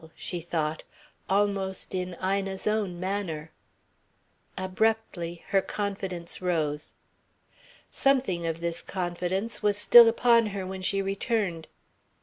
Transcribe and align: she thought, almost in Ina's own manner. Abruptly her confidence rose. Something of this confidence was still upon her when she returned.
she 0.15 0.41
thought, 0.41 0.81
almost 1.29 1.93
in 1.93 2.17
Ina's 2.25 2.65
own 2.65 2.99
manner. 2.99 3.51
Abruptly 4.57 5.43
her 5.49 5.61
confidence 5.61 6.41
rose. 6.41 6.95
Something 7.91 8.47
of 8.47 8.61
this 8.61 8.81
confidence 8.81 9.61
was 9.61 9.77
still 9.77 10.07
upon 10.07 10.47
her 10.47 10.65
when 10.65 10.81
she 10.81 11.03
returned. 11.03 11.67